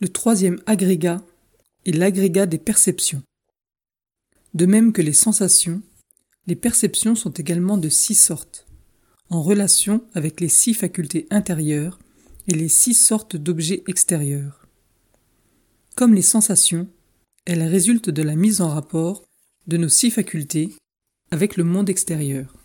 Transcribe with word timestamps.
Le 0.00 0.08
troisième 0.08 0.62
agrégat 0.64 1.22
est 1.84 1.92
l'agrégat 1.92 2.46
des 2.46 2.58
perceptions. 2.58 3.22
De 4.54 4.64
même 4.64 4.94
que 4.94 5.02
les 5.02 5.12
sensations, 5.12 5.82
les 6.46 6.56
perceptions 6.56 7.14
sont 7.14 7.32
également 7.32 7.76
de 7.76 7.90
six 7.90 8.14
sortes, 8.14 8.66
en 9.28 9.42
relation 9.42 10.02
avec 10.14 10.40
les 10.40 10.48
six 10.48 10.72
facultés 10.72 11.26
intérieures 11.30 11.98
et 12.48 12.54
les 12.54 12.70
six 12.70 12.94
sortes 12.94 13.36
d'objets 13.36 13.82
extérieurs. 13.88 14.66
Comme 15.96 16.14
les 16.14 16.22
sensations, 16.22 16.88
elles 17.44 17.62
résultent 17.62 18.10
de 18.10 18.22
la 18.22 18.36
mise 18.36 18.62
en 18.62 18.68
rapport 18.68 19.22
de 19.66 19.76
nos 19.76 19.90
six 19.90 20.10
facultés 20.10 20.72
avec 21.30 21.58
le 21.58 21.64
monde 21.64 21.90
extérieur. 21.90 22.56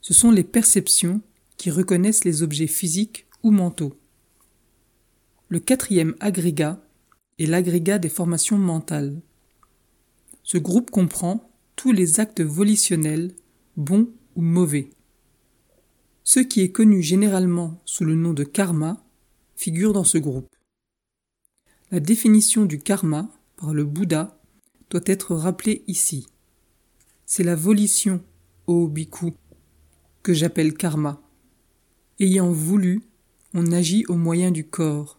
Ce 0.00 0.14
sont 0.14 0.30
les 0.30 0.44
perceptions 0.44 1.20
qui 1.56 1.72
reconnaissent 1.72 2.24
les 2.24 2.44
objets 2.44 2.68
physiques 2.68 3.26
ou 3.42 3.50
mentaux. 3.50 3.98
Le 5.50 5.60
quatrième 5.60 6.14
agrégat 6.20 6.78
est 7.38 7.46
l'agrégat 7.46 7.98
des 7.98 8.10
formations 8.10 8.58
mentales. 8.58 9.22
Ce 10.42 10.58
groupe 10.58 10.90
comprend 10.90 11.50
tous 11.74 11.90
les 11.90 12.20
actes 12.20 12.42
volitionnels, 12.42 13.32
bons 13.76 14.10
ou 14.36 14.42
mauvais. 14.42 14.90
Ce 16.22 16.40
qui 16.40 16.60
est 16.60 16.72
connu 16.72 17.00
généralement 17.00 17.80
sous 17.86 18.04
le 18.04 18.14
nom 18.14 18.34
de 18.34 18.44
karma 18.44 19.02
figure 19.56 19.94
dans 19.94 20.04
ce 20.04 20.18
groupe. 20.18 20.54
La 21.90 22.00
définition 22.00 22.66
du 22.66 22.78
karma 22.78 23.30
par 23.56 23.72
le 23.72 23.84
Bouddha 23.84 24.38
doit 24.90 25.00
être 25.06 25.34
rappelée 25.34 25.82
ici. 25.86 26.26
C'est 27.24 27.44
la 27.44 27.56
volition, 27.56 28.22
ô 28.66 28.86
bhikkhu, 28.86 29.32
que 30.22 30.34
j'appelle 30.34 30.74
karma. 30.74 31.22
Ayant 32.20 32.52
voulu, 32.52 33.02
on 33.54 33.72
agit 33.72 34.04
au 34.08 34.16
moyen 34.16 34.50
du 34.50 34.66
corps, 34.66 35.18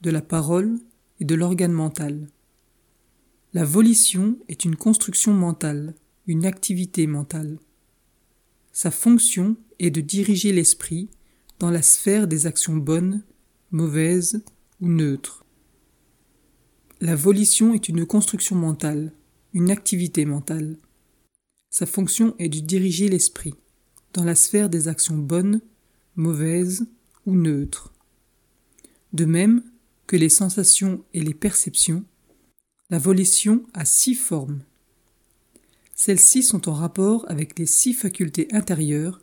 de 0.00 0.10
la 0.10 0.22
parole 0.22 0.78
et 1.18 1.24
de 1.24 1.34
l'organe 1.34 1.72
mental. 1.72 2.28
La 3.52 3.64
volition 3.64 4.38
est 4.48 4.64
une 4.64 4.76
construction 4.76 5.32
mentale, 5.32 5.94
une 6.26 6.46
activité 6.46 7.06
mentale. 7.06 7.58
Sa 8.72 8.90
fonction 8.90 9.56
est 9.78 9.90
de 9.90 10.00
diriger 10.00 10.52
l'esprit 10.52 11.10
dans 11.58 11.70
la 11.70 11.82
sphère 11.82 12.28
des 12.28 12.46
actions 12.46 12.76
bonnes, 12.76 13.22
mauvaises 13.70 14.42
ou 14.80 14.88
neutres. 14.88 15.44
La 17.00 17.16
volition 17.16 17.74
est 17.74 17.88
une 17.88 18.06
construction 18.06 18.56
mentale, 18.56 19.12
une 19.52 19.70
activité 19.70 20.24
mentale. 20.24 20.76
Sa 21.70 21.86
fonction 21.86 22.34
est 22.38 22.48
de 22.48 22.60
diriger 22.60 23.08
l'esprit 23.08 23.54
dans 24.12 24.24
la 24.24 24.34
sphère 24.34 24.70
des 24.70 24.88
actions 24.88 25.16
bonnes, 25.16 25.60
mauvaises 26.16 26.86
ou 27.26 27.34
neutres. 27.34 27.92
De 29.12 29.24
même, 29.24 29.62
les 30.16 30.28
sensations 30.28 31.04
et 31.14 31.20
les 31.20 31.34
perceptions, 31.34 32.04
la 32.90 32.98
volition 32.98 33.64
a 33.74 33.84
six 33.84 34.14
formes. 34.14 34.62
Celles-ci 35.94 36.42
sont 36.42 36.68
en 36.68 36.72
rapport 36.72 37.24
avec 37.28 37.58
les 37.58 37.66
six 37.66 37.92
facultés 37.92 38.48
intérieures 38.52 39.20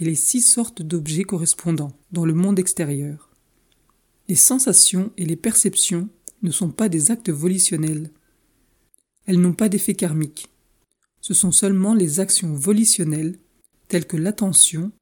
et 0.00 0.04
les 0.04 0.14
six 0.14 0.40
sortes 0.40 0.80
d'objets 0.80 1.24
correspondants 1.24 1.92
dans 2.12 2.24
le 2.24 2.34
monde 2.34 2.58
extérieur. 2.58 3.30
Les 4.28 4.36
sensations 4.36 5.12
et 5.16 5.26
les 5.26 5.36
perceptions 5.36 6.08
ne 6.42 6.50
sont 6.50 6.70
pas 6.70 6.88
des 6.88 7.10
actes 7.10 7.30
volitionnels. 7.30 8.10
Elles 9.26 9.40
n'ont 9.40 9.52
pas 9.52 9.68
d'effet 9.68 9.94
karmique. 9.94 10.48
Ce 11.20 11.34
sont 11.34 11.52
seulement 11.52 11.94
les 11.94 12.20
actions 12.20 12.54
volitionnelles 12.54 13.38
telles 13.88 14.06
que 14.06 14.16
l'attention, 14.16 14.92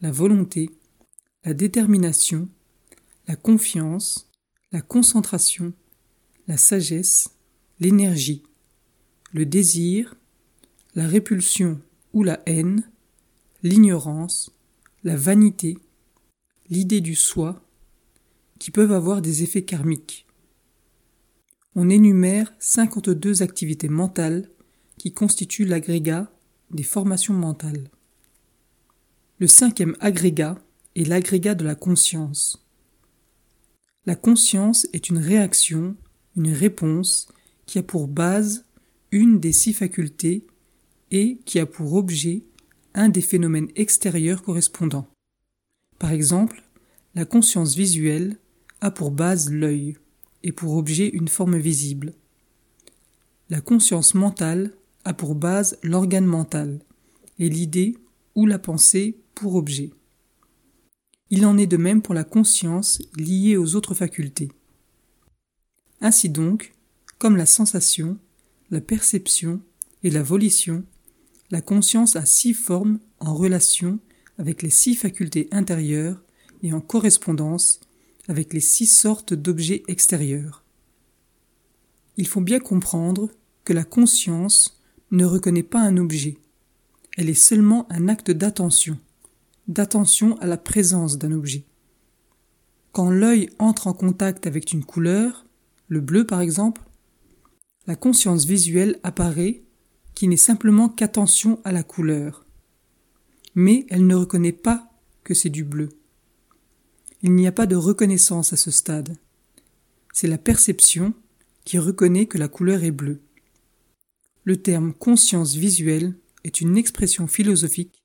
la 0.00 0.10
volonté, 0.10 0.70
la 1.44 1.54
détermination, 1.54 2.48
la 3.28 3.36
confiance, 3.36 4.28
la 4.74 4.80
concentration, 4.80 5.72
la 6.48 6.56
sagesse, 6.56 7.30
l'énergie, 7.78 8.42
le 9.32 9.46
désir, 9.46 10.16
la 10.96 11.06
répulsion 11.06 11.80
ou 12.12 12.24
la 12.24 12.42
haine, 12.46 12.82
l'ignorance, 13.62 14.50
la 15.04 15.14
vanité, 15.14 15.78
l'idée 16.70 17.00
du 17.00 17.14
soi, 17.14 17.64
qui 18.58 18.72
peuvent 18.72 18.90
avoir 18.90 19.22
des 19.22 19.44
effets 19.44 19.64
karmiques. 19.64 20.26
On 21.76 21.88
énumère 21.88 22.52
52 22.58 23.44
activités 23.44 23.88
mentales 23.88 24.50
qui 24.98 25.12
constituent 25.12 25.66
l'agrégat 25.66 26.32
des 26.72 26.82
formations 26.82 27.34
mentales. 27.34 27.92
Le 29.38 29.46
cinquième 29.46 29.94
agrégat 30.00 30.58
est 30.96 31.06
l'agrégat 31.06 31.54
de 31.54 31.64
la 31.64 31.76
conscience. 31.76 32.63
La 34.06 34.16
conscience 34.16 34.86
est 34.92 35.08
une 35.08 35.18
réaction, 35.18 35.96
une 36.36 36.52
réponse 36.52 37.28
qui 37.64 37.78
a 37.78 37.82
pour 37.82 38.06
base 38.06 38.66
une 39.10 39.40
des 39.40 39.52
six 39.52 39.72
facultés 39.72 40.46
et 41.10 41.38
qui 41.46 41.58
a 41.58 41.64
pour 41.64 41.94
objet 41.94 42.42
un 42.92 43.08
des 43.08 43.22
phénomènes 43.22 43.70
extérieurs 43.76 44.42
correspondants. 44.42 45.06
Par 45.98 46.12
exemple, 46.12 46.62
la 47.14 47.24
conscience 47.24 47.76
visuelle 47.76 48.36
a 48.82 48.90
pour 48.90 49.10
base 49.10 49.50
l'œil 49.50 49.96
et 50.42 50.52
pour 50.52 50.76
objet 50.76 51.08
une 51.08 51.28
forme 51.28 51.56
visible. 51.56 52.12
La 53.48 53.62
conscience 53.62 54.14
mentale 54.14 54.74
a 55.04 55.14
pour 55.14 55.34
base 55.34 55.78
l'organe 55.82 56.26
mental 56.26 56.80
et 57.38 57.48
l'idée 57.48 57.96
ou 58.34 58.44
la 58.44 58.58
pensée 58.58 59.16
pour 59.34 59.54
objet. 59.54 59.92
Il 61.36 61.46
en 61.46 61.58
est 61.58 61.66
de 61.66 61.76
même 61.76 62.00
pour 62.00 62.14
la 62.14 62.22
conscience 62.22 63.02
liée 63.16 63.56
aux 63.56 63.74
autres 63.74 63.94
facultés. 63.94 64.52
Ainsi 66.00 66.28
donc, 66.28 66.74
comme 67.18 67.36
la 67.36 67.44
sensation, 67.44 68.18
la 68.70 68.80
perception 68.80 69.60
et 70.04 70.10
la 70.10 70.22
volition, 70.22 70.84
la 71.50 71.60
conscience 71.60 72.14
a 72.14 72.24
six 72.24 72.54
formes 72.54 73.00
en 73.18 73.34
relation 73.34 73.98
avec 74.38 74.62
les 74.62 74.70
six 74.70 74.94
facultés 74.94 75.48
intérieures 75.50 76.22
et 76.62 76.72
en 76.72 76.80
correspondance 76.80 77.80
avec 78.28 78.52
les 78.52 78.60
six 78.60 78.86
sortes 78.86 79.34
d'objets 79.34 79.82
extérieurs. 79.88 80.62
Il 82.16 82.28
faut 82.28 82.42
bien 82.42 82.60
comprendre 82.60 83.28
que 83.64 83.72
la 83.72 83.82
conscience 83.82 84.80
ne 85.10 85.24
reconnaît 85.24 85.64
pas 85.64 85.80
un 85.80 85.96
objet, 85.96 86.38
elle 87.16 87.28
est 87.28 87.34
seulement 87.34 87.90
un 87.90 88.06
acte 88.06 88.30
d'attention 88.30 89.00
d'attention 89.68 90.36
à 90.38 90.46
la 90.46 90.56
présence 90.56 91.18
d'un 91.18 91.32
objet. 91.32 91.64
Quand 92.92 93.10
l'œil 93.10 93.50
entre 93.58 93.86
en 93.86 93.92
contact 93.92 94.46
avec 94.46 94.72
une 94.72 94.84
couleur, 94.84 95.44
le 95.88 96.00
bleu 96.00 96.26
par 96.26 96.40
exemple, 96.40 96.82
la 97.86 97.96
conscience 97.96 98.44
visuelle 98.44 98.98
apparaît 99.02 99.62
qui 100.14 100.28
n'est 100.28 100.36
simplement 100.36 100.88
qu'attention 100.88 101.60
à 101.64 101.72
la 101.72 101.82
couleur. 101.82 102.46
Mais 103.54 103.86
elle 103.90 104.06
ne 104.06 104.14
reconnaît 104.14 104.52
pas 104.52 104.90
que 105.22 105.34
c'est 105.34 105.50
du 105.50 105.64
bleu. 105.64 105.88
Il 107.22 107.34
n'y 107.34 107.46
a 107.46 107.52
pas 107.52 107.66
de 107.66 107.76
reconnaissance 107.76 108.52
à 108.52 108.56
ce 108.56 108.70
stade. 108.70 109.16
C'est 110.12 110.28
la 110.28 110.38
perception 110.38 111.14
qui 111.64 111.78
reconnaît 111.78 112.26
que 112.26 112.38
la 112.38 112.48
couleur 112.48 112.84
est 112.84 112.90
bleue. 112.90 113.20
Le 114.44 114.58
terme 114.58 114.92
conscience 114.92 115.54
visuelle 115.54 116.14
est 116.44 116.60
une 116.60 116.76
expression 116.76 117.26
philosophique 117.26 118.03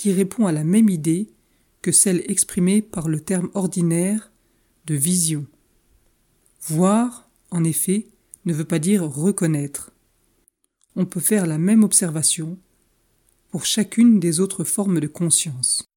qui 0.00 0.14
répond 0.14 0.46
à 0.46 0.52
la 0.52 0.64
même 0.64 0.88
idée 0.88 1.28
que 1.82 1.92
celle 1.92 2.24
exprimée 2.26 2.80
par 2.80 3.06
le 3.06 3.20
terme 3.20 3.50
ordinaire 3.52 4.32
de 4.86 4.94
vision. 4.94 5.46
Voir, 6.62 7.28
en 7.50 7.64
effet, 7.64 8.08
ne 8.46 8.54
veut 8.54 8.64
pas 8.64 8.78
dire 8.78 9.02
reconnaître. 9.02 9.92
On 10.96 11.04
peut 11.04 11.20
faire 11.20 11.46
la 11.46 11.58
même 11.58 11.84
observation 11.84 12.58
pour 13.50 13.66
chacune 13.66 14.20
des 14.20 14.40
autres 14.40 14.64
formes 14.64 15.00
de 15.00 15.06
conscience. 15.06 15.89